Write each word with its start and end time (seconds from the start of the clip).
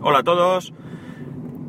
Hola 0.00 0.20
a 0.20 0.22
todos. 0.22 0.72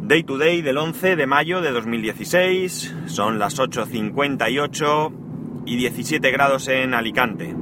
Day 0.04 0.22
to 0.22 0.38
day 0.38 0.62
del 0.62 0.78
11 0.78 1.16
de 1.16 1.26
mayo 1.26 1.62
de 1.62 1.72
2016. 1.72 2.96
Son 3.08 3.40
las 3.40 3.60
8.58 3.60 5.64
y 5.66 5.78
17 5.78 6.30
grados 6.30 6.68
en 6.68 6.94
Alicante. 6.94 7.56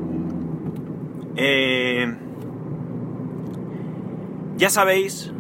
Eh, 1.38 2.14
ya 4.58 4.70
sabéis, 4.70 5.32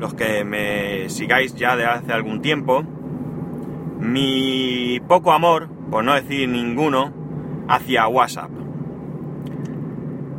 los 0.00 0.12
que 0.14 0.44
me 0.44 1.08
sigáis 1.08 1.54
ya 1.54 1.76
de 1.76 1.86
hace 1.86 2.12
algún 2.12 2.42
tiempo, 2.42 2.82
mi 4.00 4.98
poco 5.06 5.30
amor, 5.30 5.68
por 5.88 6.02
no 6.02 6.14
decir 6.14 6.48
ninguno, 6.48 7.12
hacia 7.68 8.08
WhatsApp. 8.08 8.50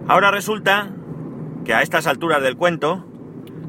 Ahora 0.10 0.30
resulta 0.30 0.92
que 1.64 1.74
a 1.74 1.82
estas 1.82 2.06
alturas 2.06 2.44
del 2.44 2.58
cuento, 2.58 3.06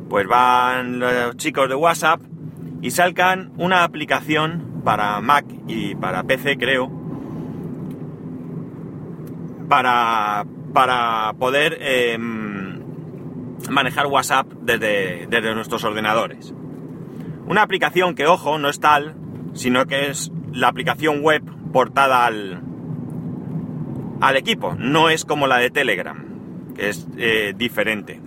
pues 0.08 0.26
van 0.26 0.98
los 0.98 1.36
chicos 1.36 1.68
de 1.68 1.74
WhatsApp 1.74 2.20
y 2.82 2.90
salgan 2.90 3.52
una 3.56 3.84
aplicación 3.84 4.82
para 4.84 5.20
Mac 5.20 5.46
y 5.66 5.94
para 5.94 6.24
PC, 6.24 6.58
creo, 6.58 6.90
para, 9.68 10.44
para 10.72 11.32
poder 11.38 11.78
em, 11.80 12.82
manejar 13.70 14.06
WhatsApp 14.06 14.46
desde, 14.60 15.26
desde 15.28 15.54
nuestros 15.54 15.84
ordenadores. 15.84 16.54
Una 17.46 17.62
aplicación 17.62 18.14
que, 18.14 18.26
ojo, 18.26 18.58
no 18.58 18.68
es 18.68 18.80
tal, 18.80 19.14
sino 19.54 19.86
que 19.86 20.10
es 20.10 20.30
la 20.52 20.68
aplicación 20.68 21.22
web 21.22 21.42
portada 21.72 22.26
al, 22.26 22.62
al 24.20 24.36
equipo. 24.36 24.74
No 24.78 25.08
es 25.08 25.24
como 25.24 25.46
la 25.46 25.58
de 25.58 25.70
Telegram, 25.70 26.74
que 26.74 26.88
es 26.88 27.06
eh, 27.16 27.54
diferente. 27.56 28.20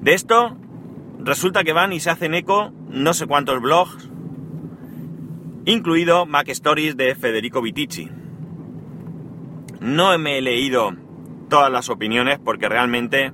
De 0.00 0.14
esto 0.14 0.56
resulta 1.18 1.62
que 1.64 1.72
van 1.72 1.92
y 1.92 2.00
se 2.00 2.10
hacen 2.10 2.34
eco 2.34 2.72
no 2.88 3.12
sé 3.12 3.26
cuántos 3.26 3.60
blogs, 3.60 4.10
incluido 5.66 6.26
Mac 6.26 6.48
Stories 6.48 6.96
de 6.96 7.14
Federico 7.14 7.60
Vitici. 7.60 8.10
No 9.80 10.16
me 10.18 10.38
he 10.38 10.42
leído 10.42 10.94
todas 11.48 11.70
las 11.70 11.88
opiniones 11.90 12.38
porque 12.38 12.68
realmente 12.68 13.32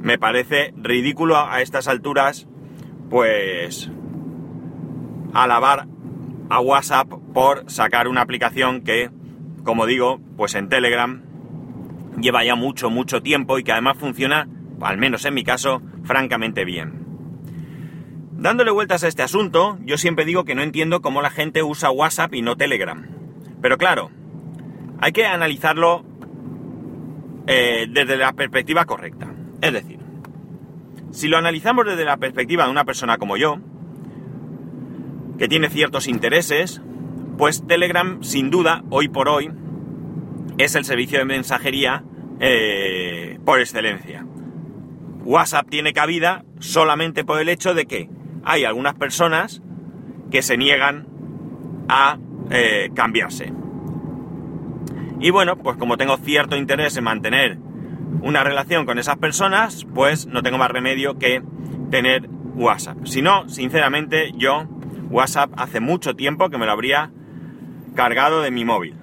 me 0.00 0.18
parece 0.18 0.72
ridículo 0.76 1.38
a 1.38 1.60
estas 1.62 1.88
alturas, 1.88 2.46
pues, 3.08 3.90
alabar 5.32 5.86
a 6.50 6.60
WhatsApp 6.60 7.08
por 7.32 7.70
sacar 7.70 8.08
una 8.08 8.22
aplicación 8.22 8.82
que, 8.82 9.10
como 9.64 9.86
digo, 9.86 10.20
pues 10.36 10.54
en 10.54 10.68
Telegram 10.68 11.22
lleva 12.20 12.44
ya 12.44 12.54
mucho, 12.54 12.90
mucho 12.90 13.22
tiempo 13.22 13.58
y 13.58 13.64
que 13.64 13.72
además 13.72 13.96
funciona, 13.98 14.48
al 14.80 14.98
menos 14.98 15.24
en 15.24 15.34
mi 15.34 15.44
caso, 15.44 15.82
francamente 16.04 16.64
bien. 16.64 17.06
Dándole 18.32 18.70
vueltas 18.70 19.04
a 19.04 19.08
este 19.08 19.22
asunto, 19.22 19.78
yo 19.84 19.98
siempre 19.98 20.24
digo 20.24 20.44
que 20.44 20.54
no 20.54 20.62
entiendo 20.62 21.02
cómo 21.02 21.20
la 21.20 21.30
gente 21.30 21.62
usa 21.62 21.90
WhatsApp 21.90 22.34
y 22.34 22.42
no 22.42 22.56
Telegram. 22.56 23.06
Pero 23.60 23.76
claro, 23.76 24.10
hay 25.00 25.12
que 25.12 25.26
analizarlo 25.26 26.04
eh, 27.46 27.86
desde 27.90 28.16
la 28.16 28.32
perspectiva 28.32 28.86
correcta. 28.86 29.32
Es 29.60 29.72
decir, 29.72 29.98
si 31.10 31.28
lo 31.28 31.36
analizamos 31.36 31.84
desde 31.84 32.04
la 32.04 32.16
perspectiva 32.16 32.64
de 32.64 32.70
una 32.70 32.84
persona 32.84 33.18
como 33.18 33.36
yo, 33.36 33.58
que 35.38 35.48
tiene 35.48 35.68
ciertos 35.68 36.06
intereses, 36.06 36.80
pues 37.36 37.66
Telegram, 37.66 38.22
sin 38.22 38.50
duda, 38.50 38.84
hoy 38.90 39.08
por 39.08 39.28
hoy, 39.28 39.50
es 40.58 40.74
el 40.74 40.84
servicio 40.84 41.18
de 41.18 41.24
mensajería 41.24 42.04
eh, 42.40 43.38
por 43.44 43.60
excelencia. 43.60 44.26
WhatsApp 45.30 45.70
tiene 45.70 45.92
cabida 45.92 46.44
solamente 46.58 47.24
por 47.24 47.40
el 47.40 47.48
hecho 47.48 47.72
de 47.72 47.86
que 47.86 48.10
hay 48.44 48.64
algunas 48.64 48.94
personas 48.94 49.62
que 50.28 50.42
se 50.42 50.56
niegan 50.56 51.06
a 51.88 52.18
eh, 52.50 52.90
cambiarse. 52.96 53.52
Y 55.20 55.30
bueno, 55.30 55.56
pues 55.56 55.76
como 55.76 55.96
tengo 55.96 56.16
cierto 56.16 56.56
interés 56.56 56.96
en 56.96 57.04
mantener 57.04 57.58
una 58.22 58.42
relación 58.42 58.86
con 58.86 58.98
esas 58.98 59.18
personas, 59.18 59.86
pues 59.94 60.26
no 60.26 60.42
tengo 60.42 60.58
más 60.58 60.72
remedio 60.72 61.16
que 61.16 61.44
tener 61.92 62.28
WhatsApp. 62.56 62.98
Si 63.04 63.22
no, 63.22 63.48
sinceramente, 63.48 64.32
yo 64.36 64.64
WhatsApp 65.10 65.52
hace 65.56 65.78
mucho 65.78 66.16
tiempo 66.16 66.50
que 66.50 66.58
me 66.58 66.66
lo 66.66 66.72
habría 66.72 67.12
cargado 67.94 68.42
de 68.42 68.50
mi 68.50 68.64
móvil. 68.64 68.96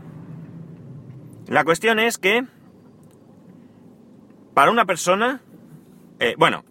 La 1.47 1.63
cuestión 1.63 1.99
es 1.99 2.17
que 2.17 2.43
para 4.53 4.71
una 4.71 4.83
persona, 4.83 5.39
eh, 6.19 6.35
bueno, 6.37 6.63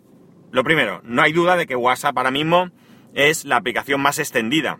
lo 0.52 0.64
primero, 0.64 1.00
no 1.04 1.22
hay 1.22 1.32
duda 1.32 1.56
de 1.56 1.66
que 1.66 1.76
WhatsApp 1.76 2.16
ahora 2.16 2.30
mismo 2.30 2.70
es 3.14 3.44
la 3.44 3.56
aplicación 3.56 4.00
más 4.00 4.18
extendida, 4.18 4.78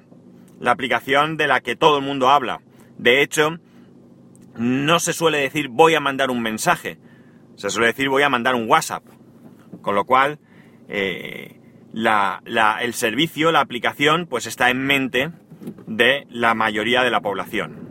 la 0.60 0.72
aplicación 0.72 1.36
de 1.36 1.46
la 1.46 1.60
que 1.60 1.76
todo 1.76 1.98
el 1.98 2.04
mundo 2.04 2.30
habla. 2.30 2.60
De 2.98 3.22
hecho, 3.22 3.58
no 4.56 4.98
se 4.98 5.12
suele 5.12 5.38
decir 5.38 5.68
voy 5.68 5.94
a 5.94 6.00
mandar 6.00 6.30
un 6.30 6.42
mensaje, 6.42 6.98
se 7.56 7.70
suele 7.70 7.88
decir 7.88 8.08
voy 8.08 8.22
a 8.22 8.28
mandar 8.28 8.54
un 8.54 8.68
WhatsApp. 8.68 9.04
Con 9.82 9.94
lo 9.94 10.04
cual, 10.04 10.38
eh, 10.88 11.60
el 11.94 12.94
servicio, 12.94 13.52
la 13.52 13.60
aplicación, 13.60 14.26
pues 14.26 14.46
está 14.46 14.70
en 14.70 14.84
mente 14.84 15.30
de 15.86 16.26
la 16.30 16.54
mayoría 16.54 17.02
de 17.02 17.10
la 17.10 17.20
población. 17.20 17.86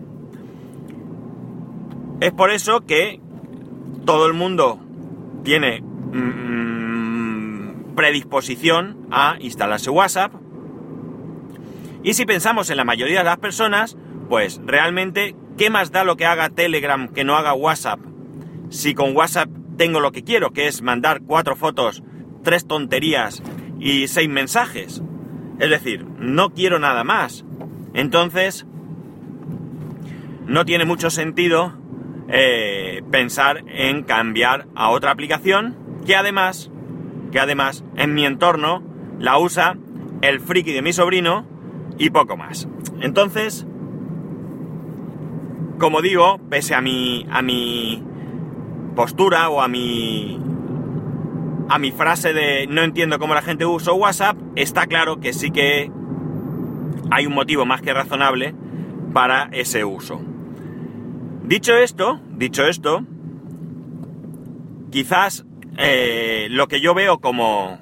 Es 2.21 2.31
por 2.31 2.49
eso 2.49 2.85
que 2.85 3.19
todo 4.05 4.27
el 4.27 4.33
mundo 4.33 4.79
tiene 5.43 5.83
mm, 6.15 7.95
predisposición 7.95 9.07
a 9.11 9.37
instalarse 9.39 9.89
WhatsApp. 9.89 10.33
Y 12.03 12.13
si 12.13 12.25
pensamos 12.25 12.69
en 12.69 12.77
la 12.77 12.83
mayoría 12.83 13.19
de 13.19 13.25
las 13.25 13.39
personas, 13.39 13.97
pues 14.29 14.61
realmente, 14.63 15.35
¿qué 15.57 15.69
más 15.69 15.91
da 15.91 16.03
lo 16.03 16.17
que 16.17 16.25
haga 16.25 16.49
Telegram 16.49 17.07
que 17.07 17.23
no 17.23 17.35
haga 17.35 17.53
WhatsApp? 17.53 17.99
Si 18.69 18.93
con 18.93 19.15
WhatsApp 19.15 19.49
tengo 19.77 19.99
lo 19.99 20.11
que 20.11 20.23
quiero, 20.23 20.51
que 20.51 20.67
es 20.67 20.81
mandar 20.81 21.21
cuatro 21.25 21.55
fotos, 21.55 22.03
tres 22.43 22.67
tonterías 22.67 23.41
y 23.79 24.07
seis 24.07 24.29
mensajes. 24.29 25.01
Es 25.59 25.69
decir, 25.69 26.05
no 26.19 26.53
quiero 26.53 26.79
nada 26.79 27.03
más. 27.03 27.45
Entonces, 27.93 28.65
no 30.45 30.65
tiene 30.65 30.85
mucho 30.85 31.09
sentido 31.09 31.73
eh, 32.27 33.03
pensar 33.11 33.63
en 33.67 34.03
cambiar 34.03 34.67
a 34.75 34.89
otra 34.89 35.11
aplicación 35.11 35.84
que 36.05 36.15
además, 36.15 36.71
que 37.31 37.39
además 37.39 37.83
en 37.95 38.13
mi 38.13 38.25
entorno 38.25 38.83
la 39.19 39.37
usa 39.37 39.77
el 40.21 40.39
friki 40.39 40.71
de 40.71 40.81
mi 40.81 40.93
sobrino 40.93 41.45
y 41.97 42.09
poco 42.09 42.37
más. 42.37 42.67
Entonces, 43.01 43.65
como 45.79 46.01
digo, 46.01 46.39
pese 46.49 46.75
a 46.75 46.81
mi, 46.81 47.25
a 47.29 47.41
mi 47.41 48.03
postura 48.95 49.49
o 49.49 49.61
a 49.61 49.67
mi 49.67 50.39
a 51.67 51.79
mi 51.79 51.91
frase 51.91 52.31
de 52.31 52.67
no 52.67 52.83
entiendo 52.83 53.17
cómo 53.17 53.33
la 53.33 53.41
gente 53.41 53.65
usa 53.65 53.91
WhatsApp, 53.91 54.37
está 54.55 54.85
claro 54.85 55.19
que 55.19 55.33
sí 55.33 55.49
que 55.49 55.91
hay 57.11 57.25
un 57.25 57.33
motivo 57.33 57.65
más 57.65 57.81
que 57.81 57.93
razonable 57.93 58.53
para 59.13 59.49
ese 59.51 59.83
uso. 59.83 60.21
Dicho 61.43 61.75
esto, 61.75 62.21
dicho 62.31 62.65
esto, 62.65 63.03
quizás 64.91 65.45
eh, 65.77 66.47
lo 66.49 66.67
que 66.67 66.81
yo 66.81 66.93
veo 66.93 67.19
como, 67.19 67.79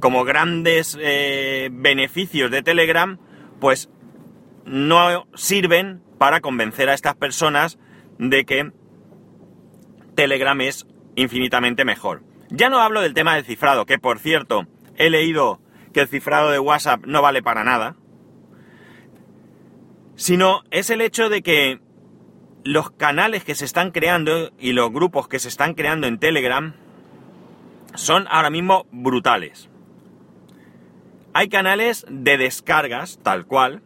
como 0.00 0.24
grandes 0.24 0.96
eh, 1.00 1.68
beneficios 1.72 2.50
de 2.50 2.62
Telegram, 2.62 3.18
pues 3.60 3.90
no 4.64 5.26
sirven 5.34 6.02
para 6.18 6.40
convencer 6.40 6.88
a 6.88 6.94
estas 6.94 7.14
personas 7.14 7.78
de 8.18 8.44
que 8.44 8.72
Telegram 10.14 10.60
es 10.60 10.86
infinitamente 11.16 11.84
mejor. 11.84 12.22
Ya 12.50 12.68
no 12.68 12.80
hablo 12.80 13.00
del 13.00 13.14
tema 13.14 13.34
del 13.34 13.44
cifrado, 13.44 13.86
que 13.86 13.98
por 13.98 14.18
cierto, 14.18 14.66
he 14.96 15.10
leído 15.10 15.60
que 15.92 16.00
el 16.00 16.08
cifrado 16.08 16.50
de 16.50 16.58
WhatsApp 16.58 17.04
no 17.06 17.22
vale 17.22 17.42
para 17.42 17.64
nada, 17.64 17.96
sino 20.16 20.62
es 20.70 20.90
el 20.90 21.00
hecho 21.00 21.28
de 21.28 21.42
que 21.42 21.80
los 22.64 22.90
canales 22.90 23.44
que 23.44 23.54
se 23.54 23.64
están 23.64 23.90
creando 23.90 24.50
y 24.58 24.72
los 24.72 24.92
grupos 24.92 25.28
que 25.28 25.38
se 25.38 25.48
están 25.48 25.74
creando 25.74 26.06
en 26.06 26.18
Telegram 26.18 26.74
son 27.94 28.26
ahora 28.30 28.50
mismo 28.50 28.86
brutales. 28.90 29.68
Hay 31.32 31.48
canales 31.48 32.04
de 32.08 32.36
descargas, 32.36 33.20
tal 33.22 33.46
cual, 33.46 33.82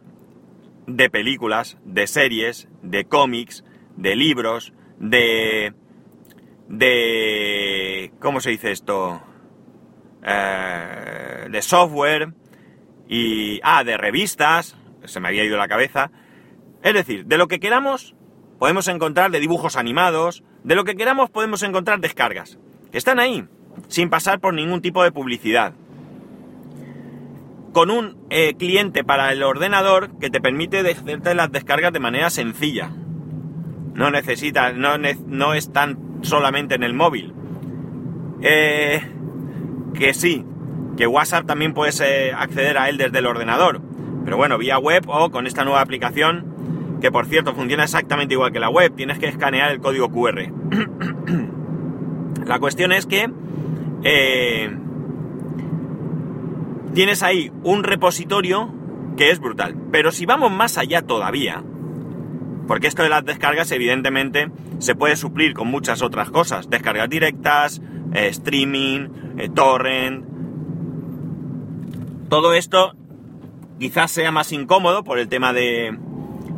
de 0.87 1.09
películas, 1.09 1.77
de 1.85 2.07
series, 2.07 2.67
de 2.81 3.05
cómics, 3.05 3.63
de 3.95 4.15
libros, 4.15 4.73
de 4.97 5.73
de... 6.67 8.11
¿Cómo 8.19 8.39
se 8.39 8.49
dice 8.49 8.71
esto? 8.71 9.21
Eh, 10.23 11.47
de 11.49 11.61
software 11.61 12.33
y... 13.07 13.59
Ah, 13.63 13.83
de 13.83 13.97
revistas, 13.97 14.75
se 15.05 15.19
me 15.19 15.27
había 15.27 15.43
ido 15.43 15.57
la 15.57 15.67
cabeza. 15.67 16.11
Es 16.81 16.93
decir, 16.93 17.25
de 17.25 17.37
lo 17.37 17.47
que 17.47 17.59
queramos 17.59 18.15
podemos 18.59 18.87
encontrar 18.87 19.31
de 19.31 19.39
dibujos 19.39 19.75
animados, 19.75 20.43
de 20.63 20.75
lo 20.75 20.83
que 20.83 20.95
queramos 20.95 21.29
podemos 21.29 21.63
encontrar 21.63 21.99
descargas. 21.99 22.57
Están 22.91 23.19
ahí. 23.19 23.45
sin 23.87 24.09
pasar 24.09 24.39
por 24.39 24.53
ningún 24.53 24.81
tipo 24.81 25.03
de 25.03 25.11
publicidad. 25.11 25.73
Con 27.73 27.89
un 27.89 28.17
eh, 28.29 28.53
cliente 28.53 29.03
para 29.03 29.31
el 29.31 29.41
ordenador 29.41 30.17
que 30.19 30.29
te 30.29 30.39
permite 30.39 30.79
hacerte 30.79 31.33
las 31.33 31.51
descargas 31.51 31.91
de 31.91 31.99
manera 31.99 32.29
sencilla. 32.29 32.91
No 33.93 34.11
necesitas, 34.11 34.75
no, 34.75 34.97
no 34.97 35.53
es 35.55 35.71
tan 35.71 36.19
solamente 36.21 36.75
en 36.75 36.83
el 36.83 36.93
móvil. 36.93 37.33
Eh, 38.43 39.01
que 39.93 40.13
sí, 40.13 40.45
que 40.97 41.07
WhatsApp 41.07 41.45
también 41.45 41.73
puedes 41.73 41.99
eh, 42.01 42.31
acceder 42.35 42.77
a 42.77 42.89
él 42.89 42.97
desde 42.97 43.19
el 43.19 43.25
ordenador. 43.25 43.81
Pero 44.23 44.37
bueno, 44.37 44.57
vía 44.57 44.77
web 44.77 45.03
o 45.07 45.31
con 45.31 45.47
esta 45.47 45.63
nueva 45.63 45.81
aplicación, 45.81 46.52
que 47.03 47.11
por 47.11 47.25
cierto 47.25 47.53
funciona 47.53 47.83
exactamente 47.83 48.33
igual 48.33 48.53
que 48.53 48.61
la 48.61 48.69
web, 48.69 48.95
tienes 48.95 49.19
que 49.19 49.27
escanear 49.27 49.73
el 49.73 49.81
código 49.81 50.09
QR. 50.09 50.49
la 52.45 52.59
cuestión 52.59 52.93
es 52.93 53.05
que 53.05 53.29
eh, 54.05 54.73
tienes 56.93 57.21
ahí 57.21 57.51
un 57.63 57.83
repositorio 57.83 58.73
que 59.17 59.31
es 59.31 59.41
brutal. 59.41 59.75
Pero 59.91 60.13
si 60.13 60.25
vamos 60.25 60.49
más 60.49 60.77
allá 60.77 61.01
todavía, 61.01 61.61
porque 62.69 62.87
esto 62.87 63.03
de 63.03 63.09
las 63.09 63.25
descargas 63.25 63.69
evidentemente 63.73 64.49
se 64.79 64.95
puede 64.95 65.17
suplir 65.17 65.53
con 65.53 65.67
muchas 65.67 66.01
otras 66.01 66.29
cosas, 66.29 66.69
descargas 66.69 67.09
directas, 67.09 67.81
eh, 68.13 68.27
streaming, 68.27 69.09
eh, 69.39 69.49
torrent. 69.49 70.23
Todo 72.29 72.53
esto 72.53 72.95
quizás 73.77 74.09
sea 74.09 74.31
más 74.31 74.53
incómodo 74.53 75.03
por 75.03 75.19
el 75.19 75.27
tema 75.27 75.51
de, 75.51 75.97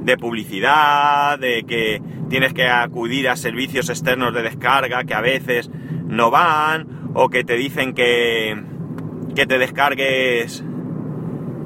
de 0.06 0.18
publicidad, 0.18 1.40
de 1.40 1.64
que 1.64 2.02
tienes 2.30 2.54
que 2.54 2.68
acudir 2.68 3.28
a 3.28 3.36
servicios 3.36 3.90
externos 3.90 4.34
de 4.34 4.44
descarga 4.44 5.04
que 5.04 5.14
a 5.14 5.22
veces 5.22 5.70
no 6.08 6.32
van, 6.32 7.12
o 7.14 7.30
que 7.30 7.44
te 7.44 7.56
dicen 7.56 7.94
que, 7.94 8.62
que 9.36 9.46
te 9.46 9.58
descargues 9.58 10.64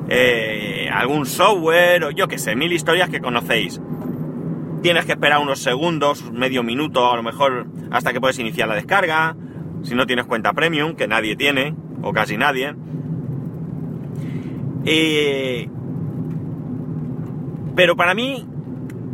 eh, 0.10 0.90
algún 0.92 1.26
software, 1.26 2.04
o 2.06 2.12
yo 2.12 2.28
que 2.28 2.38
sé, 2.38 2.56
mil 2.56 2.72
historias 2.72 3.10
que 3.10 3.20
conocéis. 3.20 3.82
Tienes 4.82 5.06
que 5.06 5.12
esperar 5.12 5.40
unos 5.40 5.60
segundos, 5.60 6.32
medio 6.32 6.64
minuto, 6.64 7.12
a 7.12 7.16
lo 7.16 7.24
mejor 7.24 7.68
hasta 7.92 8.14
que 8.14 8.22
puedes 8.22 8.40
iniciar 8.40 8.68
la 8.68 8.76
descarga 8.76 9.36
si 9.84 9.96
no 9.96 10.06
tienes 10.06 10.26
cuenta 10.26 10.54
premium, 10.54 10.96
que 10.96 11.08
nadie 11.08 11.36
tiene, 11.36 11.76
o 12.02 12.14
casi 12.14 12.38
nadie. 12.38 12.74
Eh, 14.86 15.70
pero 17.80 17.96
para 17.96 18.14
mí, 18.14 18.46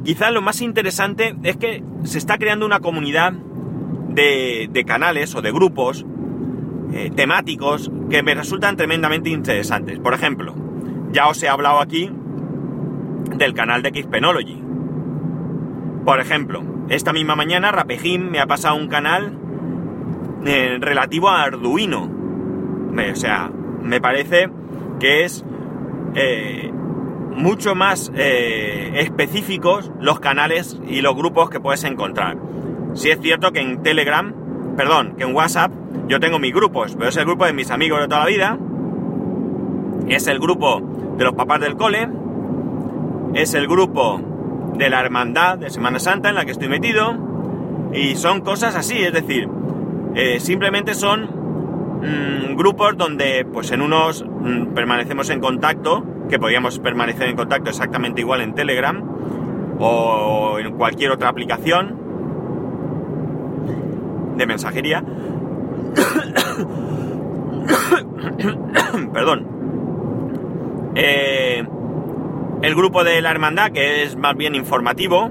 quizás 0.04 0.32
lo 0.32 0.42
más 0.42 0.60
interesante 0.60 1.36
es 1.44 1.56
que 1.56 1.84
se 2.04 2.18
está 2.18 2.40
creando 2.40 2.66
una 2.66 2.80
comunidad 2.80 3.32
de, 3.32 4.84
canales 4.88 5.36
o 5.36 5.44
de 5.44 5.52
grupos 5.52 6.04
eh, 6.92 7.12
temáticos 7.16 7.92
que 8.10 8.24
me 8.24 8.34
resultan 8.34 8.76
tremendamente 8.76 9.30
interesantes. 9.30 10.00
Por 10.00 10.16
ejemplo, 10.16 10.56
ya 11.12 11.28
os 11.28 11.44
he 11.44 11.48
hablado 11.48 11.80
aquí 11.80 12.10
del 13.38 13.54
canal 13.54 13.84
de 13.84 14.02
Xpenology. 14.02 14.60
Por 16.04 16.20
ejemplo, 16.20 16.64
esta 16.90 17.14
misma 17.14 17.36
mañana 17.36 17.72
Rapejim 17.72 18.32
me 18.32 18.40
ha 18.40 18.48
pasado 18.48 18.78
un 18.78 18.88
canal 18.88 19.38
eh, 20.44 20.80
relativo 20.82 21.30
a 21.30 21.44
Arduino. 21.44 22.10
o 23.12 23.16
sea, 23.16 23.52
me 23.84 24.02
parece 24.02 24.50
que 25.00 25.24
es 25.24 25.46
eh, 26.16 26.72
mucho 27.36 27.76
más 27.76 28.12
eh, 28.16 28.94
específicos 28.96 29.92
los 30.00 30.20
canales 30.20 30.80
y 30.88 31.02
los 31.02 31.16
grupos 31.16 31.50
que 31.50 31.60
puedes 31.60 31.84
encontrar. 31.84 32.38
Si 32.94 33.10
es 33.10 33.20
cierto 33.20 33.52
que 33.52 33.60
en 33.60 33.84
Telegram, 33.84 34.34
perdón, 34.78 35.16
que 35.18 35.24
en 35.24 35.36
WhatsApp 35.36 35.72
yo 36.08 36.20
tengo 36.20 36.40
mis 36.40 36.54
grupos, 36.54 36.96
pero 36.98 37.10
es 37.10 37.18
el 37.18 37.26
grupo 37.26 37.46
de 37.46 37.54
mis 37.54 37.72
amigos 37.72 38.00
de 38.00 38.08
toda 38.08 38.22
la 38.22 38.28
vida, 38.28 38.58
es 40.08 40.28
el 40.28 40.40
grupo 40.40 40.82
de 41.18 41.26
los 41.26 41.34
papás 41.34 41.60
del 41.60 41.76
cole, 41.76 42.08
es 43.34 43.54
el 43.54 43.68
grupo 43.68 44.22
de 44.78 44.90
la 44.90 45.02
hermandad 45.02 45.58
de 45.58 45.70
Semana 45.70 46.00
Santa 46.00 46.30
en 46.30 46.36
la 46.36 46.46
que 46.46 46.52
estoy 46.52 46.70
metido, 46.70 47.16
y 47.94 48.16
son 48.16 48.42
cosas 48.42 48.76
así, 48.76 48.98
es 48.98 49.14
decir, 49.14 49.50
eh, 50.16 50.40
simplemente 50.40 50.94
son 50.94 51.24
mm, 52.02 52.56
grupos 52.56 52.98
donde 52.98 53.46
pues 53.52 53.72
en 53.72 53.82
unos 53.82 54.24
mm, 54.24 54.74
permanecemos 54.74 55.30
en 55.30 55.40
contacto, 55.40 56.04
que 56.30 56.40
podríamos 56.40 56.80
permanecer 56.80 57.30
en 57.30 57.36
contacto 57.36 57.70
exactamente 57.70 58.22
igual 58.22 58.42
en 58.42 58.56
Telegram 58.56 59.04
o 59.80 60.58
en 60.60 60.74
cualquier 60.74 61.12
otra 61.12 61.30
aplicación 61.30 62.06
de 64.38 64.46
mensajería. 64.46 65.04
Perdón. 69.14 69.48
Eh, 70.96 71.64
el 72.62 72.76
grupo 72.76 73.04
de 73.04 73.22
la 73.22 73.32
hermandad, 73.32 73.72
que 73.72 74.04
es 74.04 74.16
más 74.16 74.36
bien 74.36 74.56
informativo, 74.56 75.30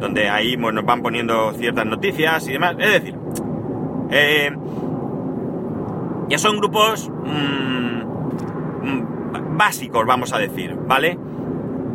donde 0.00 0.28
ahí 0.28 0.56
nos 0.56 0.84
van 0.84 1.02
poniendo 1.02 1.52
ciertas 1.54 1.86
noticias 1.86 2.46
y 2.48 2.52
demás. 2.52 2.76
Es 2.78 2.92
decir, 2.92 3.14
eh, 4.10 4.50
ya 6.28 6.38
son 6.38 6.58
grupos 6.58 7.08
mm, 7.08 7.97
básicos, 9.58 10.06
vamos 10.06 10.32
a 10.32 10.38
decir, 10.38 10.74
¿vale? 10.74 11.18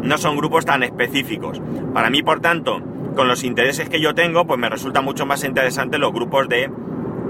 No 0.03 0.17
son 0.19 0.37
grupos 0.37 0.65
tan 0.65 0.83
específicos. 0.83 1.61
Para 1.93 2.11
mí, 2.11 2.21
por 2.21 2.41
tanto, 2.41 2.81
con 3.15 3.27
los 3.27 3.43
intereses 3.43 3.89
que 3.89 4.01
yo 4.01 4.13
tengo, 4.13 4.45
pues 4.45 4.59
me 4.59 4.69
resulta 4.69 5.01
mucho 5.01 5.25
más 5.25 5.43
interesante 5.43 5.97
los 5.97 6.13
grupos 6.13 6.47
de, 6.49 6.69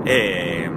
eh, 0.06 0.69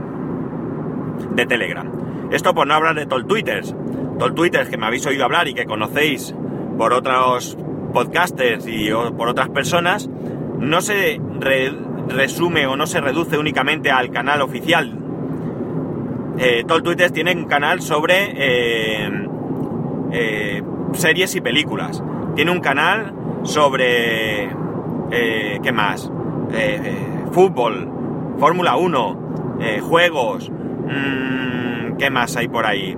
de 1.35 1.47
Telegram. 1.47 1.91
Esto 2.31 2.55
por 2.55 2.67
no 2.67 2.75
hablar 2.75 2.94
de 2.94 3.06
Tol 3.06 3.26
Twitters. 3.26 3.75
Tol 4.19 4.35
Twitters 4.35 4.69
que 4.69 4.76
me 4.76 4.87
habéis 4.87 5.06
oído 5.06 5.25
hablar 5.25 5.49
y 5.49 5.55
que 5.55 5.64
conocéis 5.64 6.35
por 6.76 6.93
otros 6.93 7.56
podcasters 7.93 8.67
y 8.67 8.91
por 9.17 9.29
otras 9.29 9.49
personas, 9.49 10.09
no 10.59 10.81
se 10.82 11.20
resume 12.09 12.67
o 12.67 12.76
no 12.76 12.87
se 12.87 13.00
reduce 13.00 13.38
únicamente 13.38 13.91
al 13.91 14.11
canal 14.11 14.43
oficial. 14.43 14.99
Eh, 16.38 16.64
Twitter 16.67 17.11
tiene 17.11 17.32
un 17.35 17.47
canal 17.47 17.81
sobre 17.81 18.35
eh, 18.37 19.26
eh, 20.16 20.62
series 20.92 21.34
y 21.34 21.40
películas. 21.40 22.02
Tiene 22.34 22.50
un 22.50 22.60
canal 22.60 23.12
sobre... 23.42 24.50
Eh, 25.10 25.60
¿Qué 25.62 25.72
más? 25.72 26.10
fútbol, 27.32 27.90
Fórmula 28.38 28.76
1, 28.76 29.58
juegos. 29.82 30.50
Mmm, 30.50 31.96
¿Qué 31.98 32.08
más 32.10 32.37
hay 32.37 32.49
por 32.49 32.66
ahí? 32.66 32.96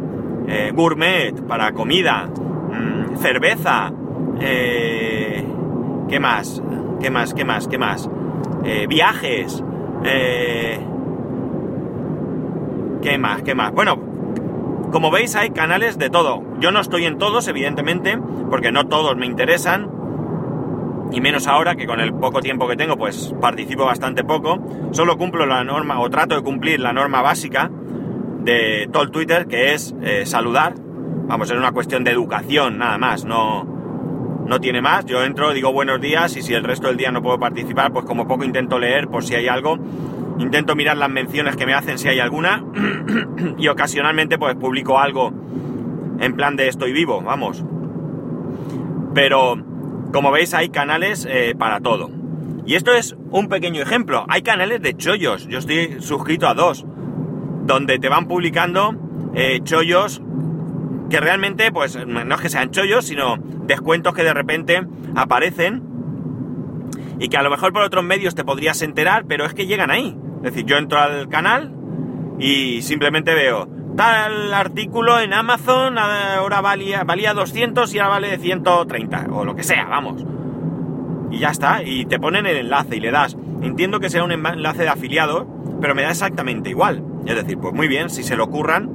gourmet 0.75 1.32
para 1.46 1.72
comida, 1.72 2.28
mm, 2.28 3.16
cerveza. 3.16 3.92
¿Qué 4.38 6.20
más? 6.20 6.62
¿Qué 7.00 7.10
más? 7.10 7.34
¿Qué 7.34 7.44
más? 7.44 7.68
¿Qué 7.68 7.78
más? 7.78 8.08
Eh, 8.64 8.87
viajes, 8.88 9.62
eh, 10.04 10.78
¿qué 13.02 13.18
más? 13.18 13.42
¿Qué 13.42 13.54
más? 13.54 13.72
Bueno, 13.72 13.96
como 14.92 15.11
veis 15.11 15.37
hay 15.37 15.50
canales 15.50 15.99
de 15.99 16.11
todo. 16.11 16.42
Yo 16.61 16.71
no 16.71 16.80
estoy 16.80 17.04
en 17.04 17.18
todos, 17.18 17.49
evidentemente, 17.49 18.18
porque 18.50 18.73
no 18.73 18.87
todos 18.87 19.16
me 19.16 19.26
interesan. 19.26 19.90
Y 21.11 21.21
menos 21.21 21.47
ahora 21.47 21.75
que 21.75 21.87
con 21.87 22.00
el 22.00 22.12
poco 22.12 22.40
tiempo 22.40 22.68
que 22.68 22.76
tengo, 22.76 22.97
pues 22.97 23.35
participo 23.40 23.85
bastante 23.85 24.25
poco. 24.25 24.59
Solo 24.92 25.16
cumplo 25.16 25.47
la 25.47 25.64
norma, 25.64 26.00
o 26.00 26.11
trato 26.11 26.35
de 26.35 26.42
cumplir 26.42 26.80
la 26.80 26.92
norma 26.92 27.23
básica 27.23 27.71
de 28.40 28.88
todo 28.92 29.02
el 29.02 29.11
Twitter, 29.11 29.47
que 29.47 29.75
es 29.75 29.95
eh, 30.02 30.26
saludar. 30.26 30.75
Vamos, 30.76 31.50
es 31.50 31.57
una 31.57 31.73
cuestión 31.73 32.04
de 32.04 32.11
educación, 32.11 32.78
nada 32.78 32.99
más. 32.99 33.25
No, 33.25 33.64
no 34.47 34.61
tiene 34.61 34.80
más. 34.80 35.04
Yo 35.04 35.23
entro, 35.23 35.52
digo 35.52 35.73
buenos 35.73 36.00
días 36.00 36.37
y 36.37 36.42
si 36.42 36.54
el 36.54 36.64
resto 36.64 36.88
del 36.88 36.97
día 36.97 37.12
no 37.12 37.23
puedo 37.23 37.38
participar, 37.38 37.92
pues 37.92 38.04
como 38.07 38.26
poco 38.26 38.45
intento 38.45 38.78
leer 38.78 39.09
por 39.09 39.25
si 39.25 39.35
hay 39.35 39.47
algo. 39.47 39.78
Intento 40.38 40.76
mirar 40.76 40.97
las 40.97 41.11
menciones 41.11 41.57
que 41.57 41.66
me 41.66 41.75
hacen 41.75 41.99
si 41.99 42.09
hay 42.09 42.21
alguna 42.21 42.64
y 43.59 43.68
ocasionalmente 43.68 44.38
pues 44.38 44.54
publico 44.57 44.99
algo 44.99 45.33
en 46.21 46.35
plan 46.35 46.57
de 46.57 46.68
estoy 46.68 46.92
vivo, 46.92 47.21
vamos. 47.21 47.64
Pero 49.14 49.57
como 50.12 50.30
veis 50.30 50.54
hay 50.54 50.68
canales 50.68 51.26
eh, 51.28 51.54
para 51.59 51.80
todo. 51.80 52.11
Y 52.66 52.75
esto 52.75 52.92
es 52.92 53.16
un 53.30 53.49
pequeño 53.49 53.83
ejemplo. 53.83 54.26
Hay 54.28 54.42
canales 54.42 54.83
de 54.83 54.95
chollos. 54.97 55.47
Yo 55.49 55.59
estoy 55.59 56.00
suscrito 56.00 56.47
a 56.49 56.54
dos. 56.54 56.85
Donde 57.64 57.99
te 57.99 58.09
van 58.09 58.26
publicando 58.26 58.95
eh, 59.35 59.61
chollos 59.62 60.23
que 61.11 61.21
realmente, 61.21 61.73
pues, 61.73 61.99
no 62.07 62.35
es 62.35 62.40
que 62.40 62.50
sean 62.50 62.71
chollos, 62.71 63.07
sino 63.07 63.38
descuentos 63.66 64.14
que 64.14 64.23
de 64.23 64.35
repente 64.35 64.83
aparecen 65.14 65.83
y 67.18 67.28
que 67.28 67.37
a 67.37 67.42
lo 67.42 67.50
mejor 67.50 67.73
por 67.73 67.83
otros 67.83 68.04
medios 68.04 68.35
te 68.35 68.45
podrías 68.45 68.83
enterar, 68.83 69.25
pero 69.26 69.45
es 69.45 69.54
que 69.54 69.66
llegan 69.66 69.90
ahí. 69.90 70.16
Es 70.38 70.54
decir, 70.54 70.64
yo 70.64 70.76
entro 70.76 70.99
al 70.99 71.28
canal 71.28 71.73
y 72.38 72.83
simplemente 72.83 73.35
veo 73.35 73.68
tal 73.99 74.54
artículo 74.54 75.18
en 75.18 75.33
Amazon, 75.33 75.99
ahora 75.99 76.61
valía, 76.61 77.02
valía 77.02 77.35
200 77.35 77.92
y 77.92 77.99
ahora 77.99 78.11
vale 78.11 78.38
130, 78.38 79.26
o 79.33 79.45
lo 79.45 79.57
que 79.57 79.64
sea, 79.64 79.87
vamos. 79.87 80.25
Y 81.33 81.38
ya 81.40 81.50
está, 81.50 81.83
y 81.83 82.07
te 82.07 82.21
ponen 82.21 82.47
el 82.47 82.59
enlace 82.59 82.97
y 82.97 83.00
le 83.00 83.11
das. 83.11 83.37
Entiendo 83.61 83.99
que 83.99 84.09
sea 84.09 84.23
un 84.23 84.30
enlace 84.30 84.83
de 84.83 84.88
afiliado, 84.88 85.49
pero 85.80 85.97
me 85.97 86.02
da 86.02 86.11
exactamente 86.11 86.71
igual. 86.71 87.02
Es 87.26 87.35
decir, 87.35 87.59
pues 87.59 87.75
muy 87.75 87.88
bien, 87.88 88.09
si 88.09 88.23
se 88.23 88.37
lo 88.37 88.45
ocurran, 88.45 88.88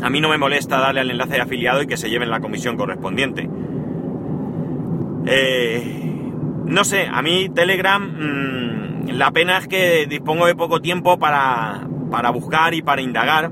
a 0.00 0.10
mí 0.10 0.20
no 0.20 0.28
me 0.28 0.38
molesta 0.38 0.78
darle 0.78 1.00
al 1.00 1.10
enlace 1.10 1.34
de 1.34 1.40
afiliado 1.40 1.82
y 1.82 1.88
que 1.88 1.96
se 1.96 2.08
lleven 2.08 2.30
la 2.30 2.38
comisión 2.38 2.76
correspondiente. 2.76 3.50
Eh, 5.26 6.32
no 6.66 6.84
sé, 6.84 7.08
a 7.10 7.20
mí 7.20 7.48
Telegram, 7.48 8.00
mm, 8.00 8.87
la 9.06 9.30
pena 9.30 9.58
es 9.58 9.68
que 9.68 10.06
dispongo 10.06 10.46
de 10.46 10.54
poco 10.54 10.80
tiempo 10.80 11.18
para, 11.18 11.86
para 12.10 12.30
buscar 12.30 12.74
y 12.74 12.82
para 12.82 13.02
indagar. 13.02 13.50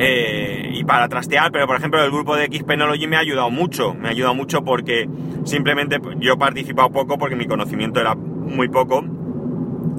Eh, 0.00 0.70
y 0.74 0.84
para 0.84 1.08
trastear, 1.08 1.50
pero 1.50 1.66
por 1.66 1.76
ejemplo 1.76 2.00
el 2.00 2.12
grupo 2.12 2.36
de 2.36 2.46
Xpenology 2.46 3.08
me 3.08 3.16
ha 3.16 3.18
ayudado 3.18 3.50
mucho, 3.50 3.94
me 3.94 4.06
ha 4.06 4.10
ayudado 4.12 4.32
mucho 4.32 4.62
porque 4.62 5.08
simplemente 5.42 5.98
yo 6.20 6.34
he 6.34 6.36
participado 6.36 6.90
poco 6.90 7.18
porque 7.18 7.34
mi 7.34 7.46
conocimiento 7.46 8.00
era 8.00 8.14
muy 8.14 8.68
poco, 8.68 9.04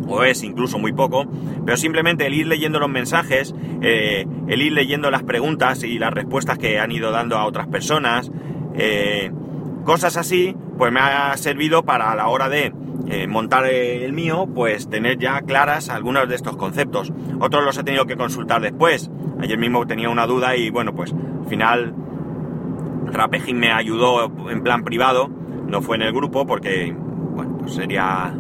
o 0.08 0.24
es 0.24 0.41
incluso 0.43 0.79
muy 0.79 0.93
poco, 0.93 1.25
pero 1.65 1.75
simplemente 1.75 2.25
el 2.25 2.34
ir 2.34 2.48
leyendo 2.48 2.79
los 2.79 2.89
mensajes, 2.89 3.53
eh, 3.81 4.25
el 4.48 4.62
ir 4.62 4.72
leyendo 4.72 5.12
las 5.12 5.24
preguntas 5.24 5.84
y 5.84 6.00
las 6.00 6.13
respuestas 6.13 6.58
que 6.58 6.79
han 6.79 6.93
ido 6.93 7.12
dando 7.12 7.38
a 7.38 7.46
otras 7.46 7.67
personas, 7.67 8.31
eh, 8.75 9.31
cosas 9.84 10.15
así, 10.15 10.55
pues 10.77 10.91
me 10.91 11.01
ha 11.01 11.36
servido 11.36 11.84
para 11.84 12.12
a 12.12 12.15
la 12.15 12.29
hora 12.29 12.48
de 12.48 12.74
montar 13.27 13.65
el 13.65 14.13
mío, 14.13 14.47
pues 14.53 14.89
tener 14.89 15.17
ya 15.17 15.41
claras 15.41 15.89
algunos 15.89 16.29
de 16.29 16.35
estos 16.35 16.55
conceptos. 16.57 17.11
Otros 17.39 17.63
los 17.63 17.77
he 17.77 17.83
tenido 17.83 18.05
que 18.05 18.15
consultar 18.15 18.61
después. 18.61 19.09
Ayer 19.41 19.57
mismo 19.57 19.85
tenía 19.87 20.09
una 20.09 20.27
duda 20.27 20.55
y 20.55 20.69
bueno, 20.69 20.93
pues 20.93 21.13
al 21.13 21.47
final 21.47 21.95
Rapejin 23.11 23.57
me 23.57 23.71
ayudó 23.71 24.31
en 24.49 24.61
plan 24.61 24.83
privado, 24.83 25.29
no 25.67 25.81
fue 25.81 25.95
en 25.95 26.03
el 26.03 26.13
grupo 26.13 26.45
porque, 26.45 26.93
bueno, 26.95 27.57
pues 27.57 27.73
sería 27.73 28.33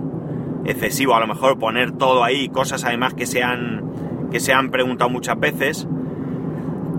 excesivo 0.65 1.15
a 1.15 1.19
lo 1.19 1.27
mejor 1.27 1.57
poner 1.57 1.91
todo 1.93 2.23
ahí, 2.23 2.49
cosas 2.49 2.83
además 2.85 3.13
que 3.13 3.25
se 3.25 3.43
han, 3.43 4.29
que 4.31 4.39
se 4.39 4.53
han 4.53 4.71
preguntado 4.71 5.09
muchas 5.09 5.39
veces, 5.39 5.87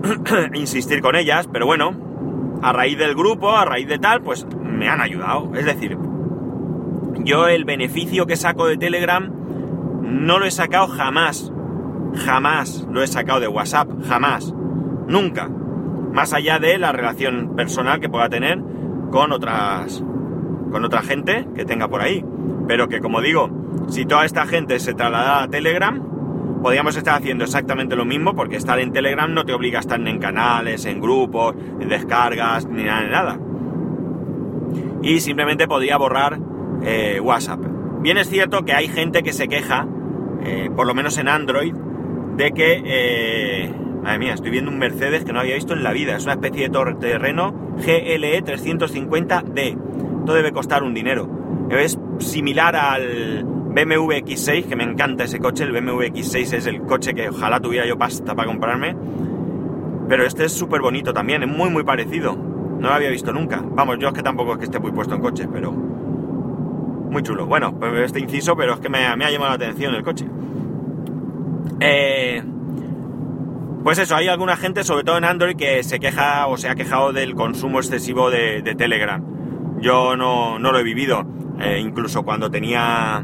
insistir 0.53 1.01
con 1.01 1.15
ellas, 1.15 1.47
pero 1.51 1.65
bueno, 1.65 1.95
a 2.61 2.73
raíz 2.73 2.97
del 2.97 3.15
grupo, 3.15 3.51
a 3.51 3.65
raíz 3.65 3.87
de 3.87 3.99
tal, 3.99 4.21
pues 4.21 4.45
me 4.61 4.89
han 4.89 5.01
ayudado. 5.01 5.51
Es 5.55 5.65
decir, 5.65 5.97
yo 7.23 7.47
el 7.47 7.65
beneficio 7.65 8.25
que 8.25 8.35
saco 8.35 8.65
de 8.67 8.77
Telegram 8.77 9.31
no 10.01 10.39
lo 10.39 10.45
he 10.45 10.51
sacado 10.51 10.87
jamás 10.87 11.51
jamás 12.15 12.85
lo 12.89 13.01
he 13.01 13.07
sacado 13.07 13.39
de 13.39 13.47
WhatsApp, 13.47 13.89
jamás, 14.07 14.53
nunca, 15.07 15.49
más 15.49 16.33
allá 16.33 16.59
de 16.59 16.77
la 16.77 16.91
relación 16.91 17.55
personal 17.55 17.99
que 17.99 18.09
pueda 18.09 18.29
tener 18.29 18.59
con 19.11 19.31
otras, 19.31 20.03
con 20.71 20.83
otra 20.85 21.01
gente 21.01 21.47
que 21.55 21.65
tenga 21.65 21.87
por 21.87 22.01
ahí. 22.01 22.23
Pero 22.67 22.87
que 22.87 22.99
como 22.99 23.21
digo, 23.21 23.49
si 23.89 24.05
toda 24.05 24.25
esta 24.25 24.45
gente 24.45 24.79
se 24.79 24.93
trasladara 24.93 25.43
a 25.43 25.47
Telegram, 25.47 26.01
podríamos 26.61 26.95
estar 26.95 27.15
haciendo 27.15 27.43
exactamente 27.43 27.95
lo 27.95 28.05
mismo, 28.05 28.35
porque 28.35 28.55
estar 28.55 28.79
en 28.79 28.91
Telegram 28.91 29.33
no 29.33 29.45
te 29.45 29.53
obliga 29.53 29.79
a 29.79 29.81
estar 29.81 29.99
en 29.99 30.19
canales, 30.19 30.85
en 30.85 31.01
grupos, 31.01 31.55
en 31.79 31.89
descargas, 31.89 32.67
ni 32.67 32.83
nada, 32.83 33.01
ni 33.03 33.09
nada. 33.09 33.39
Y 35.03 35.19
simplemente 35.19 35.67
podría 35.67 35.97
borrar 35.97 36.39
eh, 36.83 37.19
WhatsApp. 37.19 37.59
Bien 38.01 38.17
es 38.17 38.29
cierto 38.29 38.63
que 38.65 38.73
hay 38.73 38.87
gente 38.87 39.23
que 39.23 39.33
se 39.33 39.47
queja, 39.47 39.87
eh, 40.43 40.69
por 40.75 40.87
lo 40.87 40.93
menos 40.93 41.17
en 41.17 41.27
Android, 41.27 41.73
de 42.35 42.51
que, 42.51 42.81
eh, 42.83 43.71
madre 44.01 44.19
mía, 44.19 44.33
estoy 44.33 44.51
viendo 44.51 44.71
un 44.71 44.79
Mercedes 44.79 45.23
que 45.23 45.33
no 45.33 45.39
había 45.39 45.55
visto 45.55 45.73
en 45.73 45.83
la 45.83 45.93
vida. 45.93 46.15
Es 46.15 46.23
una 46.23 46.33
especie 46.33 46.69
de 46.69 46.95
terreno 46.99 47.53
GLE 47.77 48.43
350D. 48.43 49.77
Todo 50.25 50.35
debe 50.35 50.51
costar 50.51 50.83
un 50.83 50.93
dinero. 50.93 51.29
Es 51.69 51.99
similar 52.19 52.75
al 52.75 53.43
BMW 53.43 54.11
X6, 54.25 54.65
que 54.65 54.75
me 54.75 54.83
encanta 54.83 55.23
ese 55.23 55.39
coche. 55.39 55.63
El 55.63 55.71
BMW 55.71 56.07
X6 56.07 56.53
es 56.53 56.65
el 56.67 56.81
coche 56.81 57.13
que 57.13 57.29
ojalá 57.29 57.59
tuviera 57.59 57.85
yo 57.85 57.97
pasta 57.97 58.35
para 58.35 58.47
comprarme. 58.47 58.95
Pero 60.09 60.25
este 60.25 60.45
es 60.45 60.51
súper 60.51 60.81
bonito 60.81 61.13
también, 61.13 61.43
es 61.43 61.49
muy 61.49 61.69
muy 61.69 61.83
parecido. 61.83 62.35
No 62.35 62.89
lo 62.89 62.93
había 62.93 63.09
visto 63.09 63.31
nunca. 63.31 63.61
Vamos, 63.63 63.97
yo 63.99 64.09
es 64.09 64.13
que 64.13 64.23
tampoco 64.23 64.53
es 64.53 64.57
que 64.57 64.65
esté 64.65 64.79
muy 64.79 64.91
puesto 64.91 65.15
en 65.15 65.21
coches, 65.21 65.47
pero... 65.53 65.73
Muy 67.11 67.23
chulo. 67.23 67.45
Bueno, 67.45 67.77
pues 67.77 67.93
este 68.05 68.21
inciso, 68.21 68.55
pero 68.55 68.75
es 68.75 68.79
que 68.79 68.87
me, 68.87 68.99
ha 68.99 69.15
llamado 69.17 69.49
la 69.49 69.55
atención 69.55 69.93
el 69.93 70.01
coche. 70.01 70.25
Eh, 71.81 72.41
pues 73.83 73.99
eso, 73.99 74.15
hay 74.15 74.29
alguna 74.29 74.55
gente, 74.55 74.85
sobre 74.85 75.03
todo 75.03 75.17
en 75.17 75.25
Android, 75.25 75.57
que 75.57 75.83
se 75.83 75.99
queja 75.99 76.47
o 76.47 76.55
se 76.55 76.69
ha 76.69 76.75
quejado 76.75 77.11
del 77.11 77.35
consumo 77.35 77.79
excesivo 77.79 78.31
de, 78.31 78.61
Telegram. 78.77 79.21
Yo 79.81 80.15
no, 80.15 80.57
lo 80.57 80.79
he 80.79 80.83
vivido. 80.83 81.25
Eh, 81.59 81.79
incluso 81.79 82.23
cuando 82.23 82.49
tenía. 82.49 83.21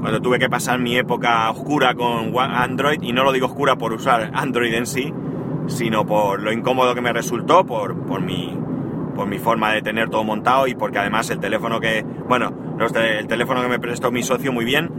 Cuando 0.00 0.22
tuve 0.22 0.38
que 0.38 0.48
pasar 0.48 0.78
mi 0.78 0.96
época 0.96 1.50
oscura 1.50 1.94
con 1.96 2.32
Android, 2.38 3.02
y 3.02 3.12
no 3.12 3.24
lo 3.24 3.32
digo 3.32 3.46
oscura 3.46 3.76
por 3.76 3.92
usar 3.92 4.30
Android 4.32 4.74
en 4.74 4.86
sí, 4.86 5.12
sino 5.66 6.06
por 6.06 6.40
lo 6.40 6.52
incómodo 6.52 6.94
que 6.94 7.00
me 7.00 7.12
resultó, 7.12 7.66
por, 7.66 7.96
por 8.06 8.20
mi 8.20 8.61
por 9.14 9.26
mi 9.26 9.38
forma 9.38 9.72
de 9.72 9.82
tener 9.82 10.08
todo 10.08 10.24
montado 10.24 10.66
y 10.66 10.74
porque 10.74 10.98
además 10.98 11.30
el 11.30 11.38
teléfono 11.38 11.80
que, 11.80 12.04
bueno, 12.28 12.52
el 12.78 13.26
teléfono 13.26 13.62
que 13.62 13.68
me 13.68 13.78
prestó 13.78 14.10
mi 14.10 14.22
socio 14.22 14.52
muy 14.52 14.64
bien, 14.64 14.90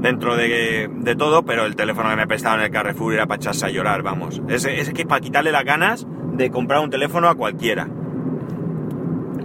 dentro 0.00 0.36
de, 0.36 1.14
todo, 1.18 1.44
pero 1.44 1.64
el 1.64 1.76
teléfono 1.76 2.10
que 2.10 2.16
me 2.16 2.26
prestaba 2.26 2.56
en 2.56 2.62
el 2.62 2.70
Carrefour 2.70 3.14
era 3.14 3.26
para 3.26 3.36
echarse 3.36 3.66
a 3.66 3.70
llorar, 3.70 4.02
vamos. 4.02 4.40
Es, 4.48 4.64
es 4.64 4.92
que 4.92 5.06
para 5.06 5.20
quitarle 5.20 5.52
las 5.52 5.64
ganas 5.64 6.06
de 6.32 6.50
comprar 6.50 6.80
un 6.80 6.90
teléfono 6.90 7.28
a 7.28 7.34
cualquiera. 7.34 7.88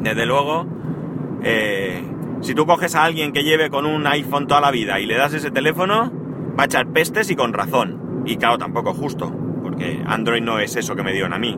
Desde 0.02 0.26
luego, 0.26 0.66
eh, 1.44 2.04
si 2.42 2.56
tú 2.56 2.66
coges 2.66 2.96
a 2.96 3.04
alguien 3.04 3.32
que 3.32 3.44
lleve 3.44 3.70
con 3.70 3.86
un 3.86 4.06
iPhone 4.08 4.48
toda 4.48 4.62
la 4.62 4.72
vida 4.72 5.00
y 5.00 5.06
le 5.06 5.16
das 5.16 5.34
ese 5.34 5.52
teléfono, 5.52 6.12
va 6.58 6.64
a 6.64 6.66
echar 6.66 6.88
pestes 6.88 7.30
y 7.32 7.36
con 7.36 7.54
razón. 7.54 8.24
Y 8.26 8.38
claro, 8.38 8.58
tampoco 8.58 8.94
justo, 8.94 9.32
porque 9.64 10.02
Android 10.06 10.42
no 10.42 10.60
es 10.60 10.76
eso 10.76 10.96
que 10.96 11.04
me 11.04 11.14
dieron 11.14 11.34
a 11.34 11.40
mí. 11.40 11.58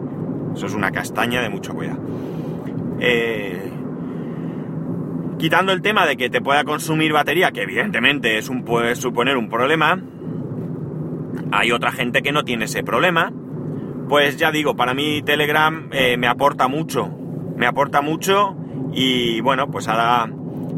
Eso 0.54 0.66
es 0.66 0.74
una 0.74 0.92
castaña 0.92 1.42
de 1.42 1.50
mucho 1.50 1.74
cuidado. 1.74 2.00
Eh, 3.00 3.74
Quitando 5.44 5.74
el 5.74 5.82
tema 5.82 6.06
de 6.06 6.16
que 6.16 6.30
te 6.30 6.40
pueda 6.40 6.64
consumir 6.64 7.12
batería, 7.12 7.52
que 7.52 7.64
evidentemente 7.64 8.38
es 8.38 8.48
un, 8.48 8.64
puede 8.64 8.96
suponer 8.96 9.36
un 9.36 9.50
problema, 9.50 10.02
hay 11.52 11.74
otra 11.74 11.92
gente 11.92 12.22
que 12.22 12.32
no 12.32 12.46
tiene 12.46 12.64
ese 12.64 12.82
problema. 12.82 13.34
Pues 14.08 14.38
ya 14.38 14.52
digo, 14.52 14.78
para 14.78 14.94
mí 14.94 15.22
Telegram 15.22 15.90
eh, 15.92 16.16
me 16.16 16.28
aporta 16.28 16.70
mucho, 16.70 17.10
me 17.58 17.66
aporta 17.66 18.02
mucho 18.02 18.56
y 18.94 19.42
bueno, 19.42 19.70
pues 19.70 19.90
ahora 19.90 20.32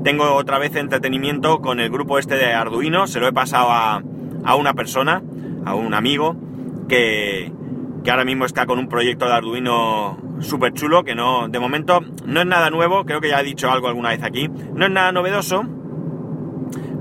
tengo 0.03 0.33
otra 0.33 0.57
vez 0.57 0.75
entretenimiento 0.75 1.59
con 1.59 1.79
el 1.79 1.91
grupo 1.91 2.17
este 2.17 2.35
de 2.35 2.51
Arduino, 2.51 3.05
se 3.05 3.19
lo 3.19 3.27
he 3.27 3.33
pasado 3.33 3.69
a, 3.69 4.01
a 4.43 4.55
una 4.55 4.73
persona, 4.73 5.21
a 5.63 5.75
un 5.75 5.93
amigo, 5.93 6.35
que, 6.87 7.51
que 8.05 8.11
ahora 8.11 8.23
mismo 8.23 8.45
está 8.45 8.67
con 8.67 8.77
un 8.77 8.87
proyecto 8.87 9.25
de 9.25 9.33
Arduino 9.33 10.17
súper 10.39 10.73
chulo, 10.73 11.03
que 11.03 11.15
no, 11.15 11.49
de 11.49 11.59
momento 11.59 12.01
no 12.25 12.39
es 12.39 12.45
nada 12.45 12.69
nuevo, 12.69 13.03
creo 13.03 13.19
que 13.19 13.29
ya 13.29 13.41
he 13.41 13.43
dicho 13.43 13.71
algo 13.71 13.87
alguna 13.87 14.09
vez 14.09 14.21
aquí, 14.23 14.47
no 14.47 14.85
es 14.85 14.91
nada 14.91 15.11
novedoso, 15.11 15.65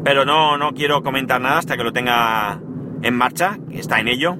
pero 0.02 0.24
no, 0.24 0.56
no 0.56 0.72
quiero 0.72 1.02
comentar 1.02 1.42
nada 1.42 1.58
hasta 1.58 1.76
que 1.76 1.84
lo 1.84 1.92
tenga 1.92 2.58
en 3.02 3.14
marcha, 3.14 3.58
está 3.70 4.00
en 4.00 4.08
ello, 4.08 4.38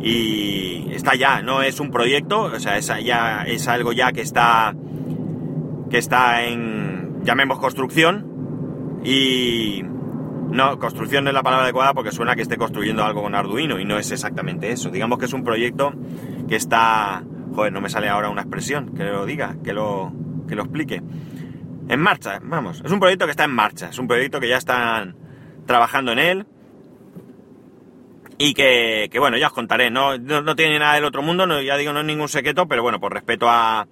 y 0.00 0.88
está 0.90 1.14
ya, 1.16 1.42
no 1.42 1.60
es 1.60 1.80
un 1.80 1.90
proyecto, 1.90 2.44
o 2.44 2.58
sea, 2.58 2.78
es, 2.78 2.90
ya, 3.04 3.42
es 3.42 3.68
algo 3.68 3.92
ya 3.92 4.10
que 4.12 4.22
está, 4.22 4.74
que 5.90 5.98
está 5.98 6.44
en, 6.44 7.22
llamemos 7.24 7.58
construcción, 7.58 9.00
y 9.04 9.84
no, 10.50 10.78
construcción 10.78 11.24
no 11.24 11.30
es 11.30 11.34
la 11.34 11.42
palabra 11.42 11.64
adecuada 11.64 11.94
porque 11.94 12.12
suena 12.12 12.34
que 12.34 12.42
esté 12.42 12.56
construyendo 12.56 13.04
algo 13.04 13.22
con 13.22 13.34
Arduino 13.34 13.78
y 13.78 13.84
no 13.84 13.98
es 13.98 14.10
exactamente 14.10 14.70
eso. 14.70 14.90
Digamos 14.90 15.18
que 15.18 15.26
es 15.26 15.32
un 15.32 15.44
proyecto 15.44 15.92
que 16.48 16.56
está 16.56 17.22
Joder, 17.58 17.72
no 17.72 17.80
me 17.80 17.90
sale 17.90 18.08
ahora 18.08 18.28
una 18.28 18.42
expresión 18.42 18.94
que 18.94 19.02
lo 19.02 19.26
diga, 19.26 19.56
que 19.64 19.72
lo, 19.72 20.12
que 20.46 20.54
lo 20.54 20.62
explique. 20.62 21.02
En 21.88 22.00
marcha, 22.00 22.38
vamos. 22.40 22.82
Es 22.84 22.92
un 22.92 23.00
proyecto 23.00 23.24
que 23.24 23.32
está 23.32 23.42
en 23.42 23.50
marcha. 23.50 23.88
Es 23.88 23.98
un 23.98 24.06
proyecto 24.06 24.38
que 24.38 24.48
ya 24.48 24.58
están 24.58 25.16
trabajando 25.66 26.12
en 26.12 26.20
él. 26.20 26.46
Y 28.38 28.54
que, 28.54 29.10
bueno, 29.18 29.36
ya 29.38 29.48
os 29.48 29.52
contaré. 29.52 29.90
No, 29.90 30.18
no, 30.18 30.54
tiene 30.54 30.78
nada 30.78 30.94
del 30.94 31.04
otro 31.04 31.20
mundo, 31.20 31.48
no, 31.48 31.60
ya 31.60 31.76
digo, 31.76 31.92
no 31.92 31.98
es 31.98 32.06
ningún 32.06 32.28
secreto, 32.28 32.68
pero 32.68 32.82
bueno, 32.82 33.00
por 33.00 33.12
respeto 33.12 33.48
a, 33.50 33.88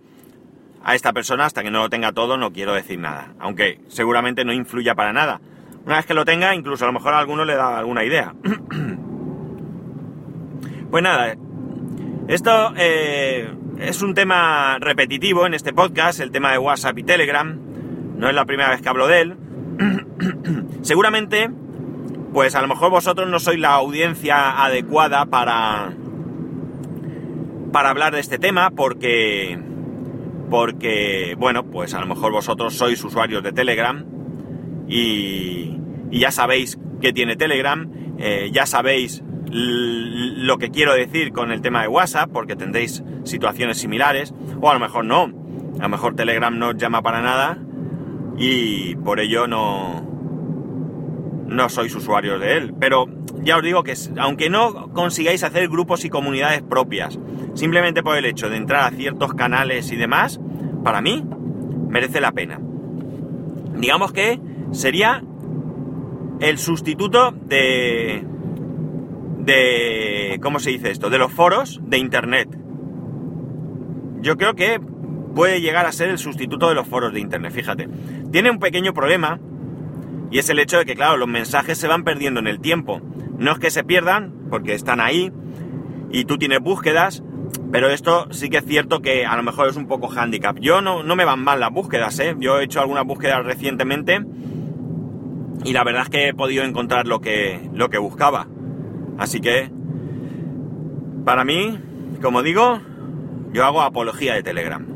a 0.84 0.94
esta 0.94 1.12
persona, 1.12 1.46
hasta 1.46 1.64
que 1.64 1.70
no 1.72 1.80
lo 1.80 1.90
tenga 1.90 2.12
todo, 2.12 2.36
no 2.36 2.52
quiero 2.52 2.72
decir 2.72 3.00
nada. 3.00 3.34
Aunque 3.40 3.80
seguramente 3.88 4.44
no 4.44 4.52
influya 4.52 4.94
para 4.94 5.12
nada. 5.12 5.40
Una 5.86 5.96
vez 5.96 6.06
que 6.06 6.14
lo 6.14 6.24
tenga, 6.24 6.52
incluso 6.52 6.84
a 6.84 6.88
lo 6.88 6.92
mejor 6.92 7.14
a 7.14 7.20
alguno 7.20 7.44
le 7.44 7.54
da 7.54 7.78
alguna 7.78 8.02
idea. 8.02 8.34
pues 10.90 11.02
nada, 11.02 11.36
esto 12.26 12.72
eh, 12.76 13.48
es 13.78 14.02
un 14.02 14.14
tema 14.14 14.78
repetitivo 14.80 15.46
en 15.46 15.54
este 15.54 15.72
podcast, 15.72 16.18
el 16.18 16.32
tema 16.32 16.50
de 16.50 16.58
WhatsApp 16.58 16.98
y 16.98 17.04
Telegram. 17.04 17.56
No 18.16 18.28
es 18.28 18.34
la 18.34 18.46
primera 18.46 18.70
vez 18.70 18.82
que 18.82 18.88
hablo 18.88 19.06
de 19.06 19.20
él. 19.20 19.36
Seguramente, 20.82 21.50
pues 22.32 22.56
a 22.56 22.62
lo 22.62 22.66
mejor 22.66 22.90
vosotros 22.90 23.30
no 23.30 23.38
sois 23.38 23.60
la 23.60 23.74
audiencia 23.74 24.64
adecuada 24.64 25.26
para, 25.26 25.92
para 27.72 27.90
hablar 27.90 28.12
de 28.12 28.18
este 28.18 28.40
tema 28.40 28.70
porque, 28.70 29.56
porque, 30.50 31.36
bueno, 31.38 31.64
pues 31.64 31.94
a 31.94 32.00
lo 32.00 32.06
mejor 32.06 32.32
vosotros 32.32 32.74
sois 32.74 33.04
usuarios 33.04 33.44
de 33.44 33.52
Telegram 33.52 34.15
y, 34.88 35.78
y 36.10 36.18
ya 36.18 36.30
sabéis 36.30 36.78
que 37.00 37.12
tiene 37.12 37.36
Telegram. 37.36 37.90
Eh, 38.18 38.50
ya 38.52 38.66
sabéis 38.66 39.22
lo 39.48 40.58
que 40.58 40.70
quiero 40.70 40.94
decir 40.94 41.32
con 41.32 41.52
el 41.52 41.60
tema 41.60 41.82
de 41.82 41.88
WhatsApp, 41.88 42.30
porque 42.32 42.56
tendréis 42.56 43.02
situaciones 43.24 43.78
similares, 43.78 44.34
o 44.60 44.70
a 44.70 44.74
lo 44.74 44.80
mejor 44.80 45.04
no. 45.04 45.30
A 45.78 45.82
lo 45.82 45.88
mejor 45.88 46.14
Telegram 46.16 46.56
no 46.58 46.68
os 46.68 46.76
llama 46.76 47.02
para 47.02 47.20
nada 47.20 47.58
y 48.38 48.96
por 48.96 49.20
ello 49.20 49.46
no, 49.46 50.06
no 51.46 51.68
sois 51.68 51.94
usuarios 51.94 52.40
de 52.40 52.56
él. 52.56 52.74
Pero 52.78 53.06
ya 53.42 53.56
os 53.56 53.62
digo 53.62 53.82
que 53.82 53.94
aunque 54.18 54.50
no 54.50 54.92
consigáis 54.92 55.44
hacer 55.44 55.68
grupos 55.68 56.04
y 56.04 56.10
comunidades 56.10 56.62
propias, 56.62 57.18
simplemente 57.54 58.02
por 58.02 58.16
el 58.16 58.24
hecho 58.24 58.48
de 58.48 58.56
entrar 58.56 58.84
a 58.84 58.96
ciertos 58.96 59.34
canales 59.34 59.92
y 59.92 59.96
demás, 59.96 60.40
para 60.82 61.00
mí 61.00 61.24
merece 61.88 62.20
la 62.20 62.32
pena. 62.32 62.60
Digamos 63.74 64.12
que 64.12 64.40
sería 64.72 65.22
el 66.40 66.58
sustituto 66.58 67.32
de... 67.32 68.24
de... 69.38 70.38
¿cómo 70.42 70.58
se 70.58 70.70
dice 70.70 70.90
esto? 70.90 71.10
De 71.10 71.18
los 71.18 71.32
foros 71.32 71.80
de 71.84 71.98
Internet. 71.98 72.48
Yo 74.20 74.36
creo 74.36 74.54
que 74.54 74.80
puede 75.34 75.60
llegar 75.60 75.86
a 75.86 75.92
ser 75.92 76.08
el 76.08 76.18
sustituto 76.18 76.68
de 76.68 76.74
los 76.74 76.86
foros 76.86 77.12
de 77.12 77.20
Internet, 77.20 77.52
fíjate. 77.52 77.88
Tiene 78.32 78.50
un 78.50 78.58
pequeño 78.58 78.92
problema 78.92 79.38
y 80.30 80.38
es 80.38 80.48
el 80.50 80.58
hecho 80.58 80.78
de 80.78 80.84
que, 80.84 80.94
claro, 80.94 81.16
los 81.16 81.28
mensajes 81.28 81.78
se 81.78 81.88
van 81.88 82.04
perdiendo 82.04 82.40
en 82.40 82.46
el 82.46 82.60
tiempo. 82.60 83.00
No 83.38 83.52
es 83.52 83.58
que 83.58 83.70
se 83.70 83.84
pierdan, 83.84 84.32
porque 84.50 84.74
están 84.74 85.00
ahí 85.00 85.32
y 86.10 86.24
tú 86.24 86.38
tienes 86.38 86.60
búsquedas, 86.60 87.22
pero 87.70 87.88
esto 87.90 88.28
sí 88.32 88.48
que 88.48 88.58
es 88.58 88.64
cierto 88.64 89.00
que 89.00 89.26
a 89.26 89.36
lo 89.36 89.42
mejor 89.42 89.68
es 89.68 89.76
un 89.76 89.86
poco 89.86 90.10
handicap. 90.10 90.58
Yo 90.58 90.80
no, 90.80 91.02
no 91.02 91.16
me 91.16 91.24
van 91.24 91.42
mal 91.42 91.60
las 91.60 91.70
búsquedas, 91.70 92.18
¿eh? 92.18 92.34
Yo 92.38 92.58
he 92.58 92.64
hecho 92.64 92.80
algunas 92.80 93.04
búsquedas 93.04 93.44
recientemente 93.44 94.20
y 95.66 95.72
la 95.72 95.82
verdad 95.82 96.02
es 96.04 96.10
que 96.10 96.28
he 96.28 96.34
podido 96.34 96.62
encontrar 96.62 97.08
lo 97.08 97.20
que, 97.20 97.68
lo 97.74 97.90
que 97.90 97.98
buscaba. 97.98 98.46
Así 99.18 99.40
que, 99.40 99.68
para 101.24 101.44
mí, 101.44 101.80
como 102.22 102.44
digo, 102.44 102.80
yo 103.52 103.64
hago 103.64 103.82
apología 103.82 104.34
de 104.34 104.44
Telegram. 104.44 104.86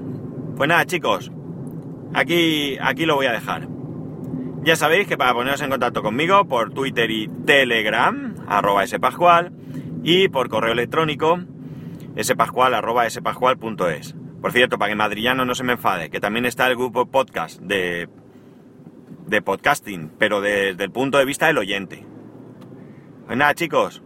Pues 0.56 0.68
nada, 0.68 0.86
chicos, 0.86 1.32
aquí, 2.14 2.78
aquí 2.80 3.04
lo 3.04 3.16
voy 3.16 3.26
a 3.26 3.32
dejar. 3.32 3.66
Ya 4.62 4.76
sabéis 4.76 5.08
que 5.08 5.18
para 5.18 5.34
poneros 5.34 5.60
en 5.60 5.70
contacto 5.70 6.02
conmigo 6.02 6.46
por 6.46 6.72
Twitter 6.72 7.10
y 7.10 7.26
Telegram, 7.44 8.36
arroba 8.46 8.86
spascual, 8.86 9.52
y 10.04 10.28
por 10.28 10.48
correo 10.48 10.72
electrónico, 10.72 11.40
spascual, 12.22 12.74
arroba 12.74 13.10
spascual.es. 13.10 14.14
Por 14.40 14.52
cierto, 14.52 14.78
para 14.78 14.90
que 14.90 14.96
Madrillano 14.96 15.44
no 15.44 15.56
se 15.56 15.64
me 15.64 15.72
enfade, 15.72 16.10
que 16.10 16.20
también 16.20 16.46
está 16.46 16.68
el 16.68 16.76
grupo 16.76 17.06
podcast 17.06 17.60
de, 17.60 18.08
de 19.30 19.40
podcasting, 19.42 20.10
pero 20.18 20.40
desde 20.40 20.84
el 20.84 20.90
punto 20.90 21.18
de 21.18 21.24
vista 21.24 21.46
del 21.46 21.58
oyente. 21.58 22.04
Pues 23.26 23.38
nada, 23.38 23.54
chicos, 23.54 24.02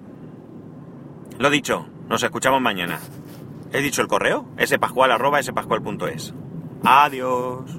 lo 1.38 1.50
dicho, 1.50 1.88
nos 2.08 2.22
escuchamos 2.22 2.60
mañana. 2.60 3.00
¿He 3.72 3.80
dicho 3.80 4.02
el 4.02 4.08
correo? 4.08 4.46
spascual.es. 4.64 6.34
Adiós. 6.84 7.70